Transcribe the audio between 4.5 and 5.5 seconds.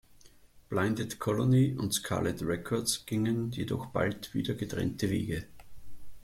getrennte Wege.